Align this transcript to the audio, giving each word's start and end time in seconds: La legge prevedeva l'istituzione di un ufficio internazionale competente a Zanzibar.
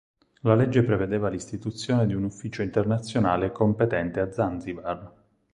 La 0.39 0.55
legge 0.55 0.81
prevedeva 0.83 1.29
l'istituzione 1.29 2.07
di 2.07 2.15
un 2.15 2.23
ufficio 2.23 2.63
internazionale 2.63 3.51
competente 3.51 4.19
a 4.19 4.31
Zanzibar. 4.31 5.13